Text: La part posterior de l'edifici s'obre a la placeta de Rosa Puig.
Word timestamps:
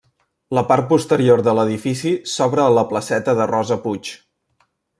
La 0.57 0.61
part 0.69 0.87
posterior 0.93 1.43
de 1.47 1.53
l'edifici 1.59 2.13
s'obre 2.33 2.65
a 2.65 2.73
la 2.79 2.85
placeta 2.95 3.37
de 3.41 3.49
Rosa 3.53 3.79
Puig. 3.85 4.11